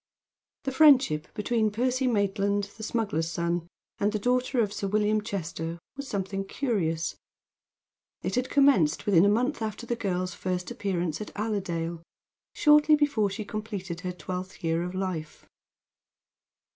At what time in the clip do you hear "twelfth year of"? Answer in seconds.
14.11-14.95